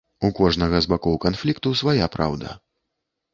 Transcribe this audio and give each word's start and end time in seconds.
У 0.27 0.29
кожнага 0.37 0.79
з 0.85 0.89
бакоў 0.93 1.19
канфлікту 1.25 1.75
свая 1.83 2.09
праўда. 2.17 2.57